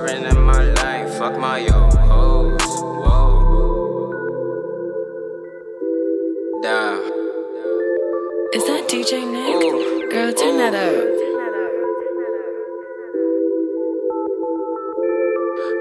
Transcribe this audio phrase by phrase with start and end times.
[0.00, 1.18] swerving in my life.
[1.18, 2.62] Fuck my old hoes.
[3.04, 3.32] Whoa.
[6.62, 6.98] Down.
[8.54, 10.10] Is that DJ Nick?
[10.10, 11.04] Girl, turn that up.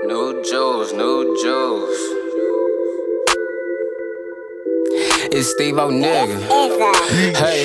[0.05, 1.99] No Joes, no Joes.
[5.31, 6.37] It's Tevo nigga.
[7.35, 7.63] Hey,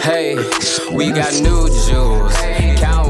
[0.00, 0.34] hey,
[0.94, 2.34] we got new jewels.
[2.80, 3.03] Count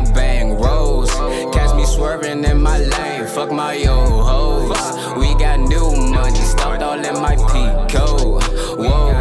[1.95, 3.27] swerving in my lane.
[3.27, 5.17] Fuck my old hoes.
[5.17, 6.43] We got new money.
[6.53, 8.41] Stuffed all in my Pico.
[8.83, 9.13] Whoa,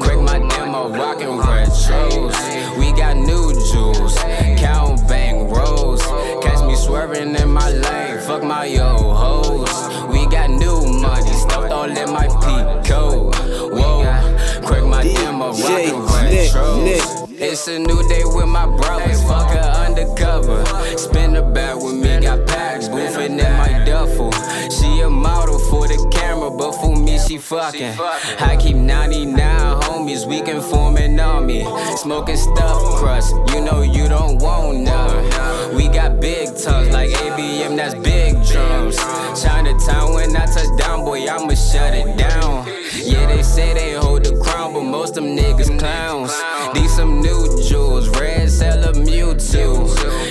[0.00, 2.36] crack my demo, rockin' retros.
[2.78, 4.16] We got new jewels.
[4.58, 6.02] Count bang rolls.
[6.42, 8.18] Catch me swerving in my lane.
[8.20, 9.74] Fuck my old hoes.
[10.12, 11.32] We got new money.
[11.32, 13.30] Stuffed all in my Pico.
[13.76, 14.02] Whoa,
[14.66, 17.30] crack my demo, rockin' retros.
[17.40, 19.22] It's a new day with my brothers.
[19.24, 20.64] Fuck her undercover.
[20.96, 24.32] Spin the bag with me, got packs, boofing in my duffel.
[24.70, 27.98] She a model for the camera, but for me, she fucking.
[28.40, 29.36] I keep 99
[29.82, 31.64] homies, we can form an army.
[31.96, 35.74] Smoking stuff crust, you know you don't want none.
[35.74, 38.96] We got big tongues like ABM, that's big drums.
[39.40, 42.66] Chinatown, when I touch down, boy, I'ma shut it down.
[42.94, 46.32] Yeah, they say they hold the crown, but most of them niggas clowns.
[46.74, 49.89] These some new jewels, red seller Mewtwo.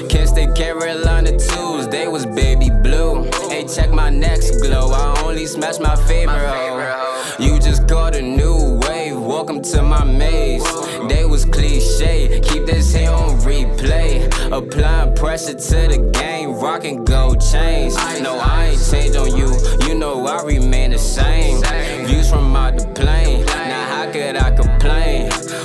[0.09, 3.29] Kissed the Carolina twos, they was baby blue.
[3.49, 7.35] Hey, check my next glow, I only smash my favorite hoe.
[7.39, 10.63] You just caught a new wave, welcome to my maze.
[11.07, 14.27] They was cliche, keep this here on replay.
[14.51, 17.95] Applying pressure to the game, rocking gold chains.
[18.21, 19.55] No, I ain't changed on you,
[19.87, 21.61] you know I remain the same.
[22.07, 24.78] Views from out the plane, now how could I complain?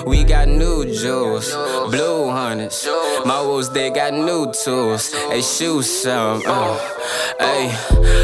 [0.07, 1.51] We got new jewels,
[1.91, 2.87] blue hundreds.
[3.25, 5.11] My wolves, they got new tools.
[5.31, 6.43] They shoot some.
[6.47, 6.94] Uh.
[7.39, 7.71] Hey,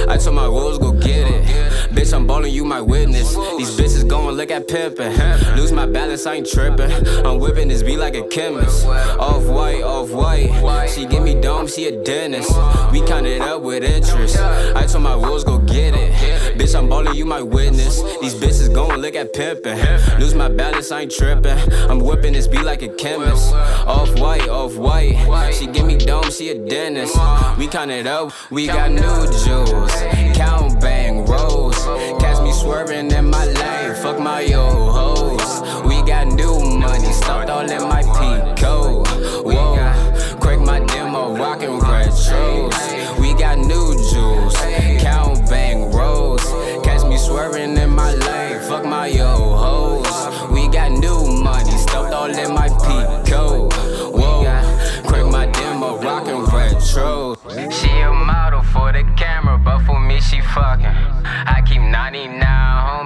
[0.09, 1.45] I told my wolves go get it.
[1.91, 3.35] Bitch, I'm ballin', you my witness.
[3.59, 5.57] These bitches gon' look at pimpin'.
[5.57, 6.91] Lose my balance, I ain't trippin'.
[7.27, 8.87] I'm whippin' this beat like a chemist.
[8.87, 10.89] Off white, off white.
[10.89, 12.51] She give me dome, she a dentist.
[12.93, 14.39] We count it up with interest.
[14.39, 16.13] I told my wolves go get it.
[16.57, 18.01] Bitch, I'm ballin', you my witness.
[18.21, 20.19] These bitches gon' look at pimpin'.
[20.21, 21.59] Lose my balance, I ain't trippin'.
[21.91, 23.53] I'm whippin' this beat like a chemist.
[23.87, 25.55] Off white, off white.
[25.55, 27.17] She give me dome, she a dentist.
[27.59, 29.93] We count it up, we got new jewels.
[30.35, 31.77] Count bang rolls.
[32.21, 33.95] Catch me swerving in my lane.
[34.03, 35.85] Fuck my old hoes.
[35.87, 39.05] We got new money, stuffed all in my Pico.
[39.43, 43.21] Whoa, crack my demo, rockin' retros.
[43.21, 44.55] We got new jewels.
[45.01, 46.45] Count bang rolls.
[46.85, 48.61] Catch me swerving in my lane.
[48.69, 50.51] Fuck my old hoes.
[50.51, 52.60] We got new money, stuffed all in my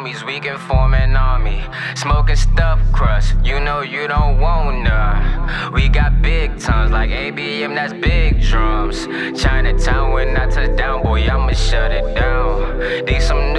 [0.05, 1.63] homies, we can form an army.
[1.95, 5.73] Smoking stuff crust, you know you don't want none.
[5.73, 9.07] We got big tongues like ABM, that's big drums.
[9.41, 13.05] Chinatown, when I touch down, boy, I'ma shut it down.
[13.07, 13.54] These some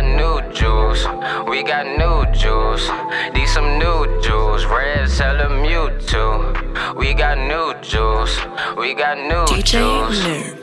[0.00, 1.04] got new jewels,
[1.48, 2.88] we got new jewels.
[3.34, 6.96] These some new jewels, red seller Mewtwo.
[6.96, 8.38] We got new jewels,
[8.78, 10.24] we got new DJ jewels.
[10.24, 10.59] Nick.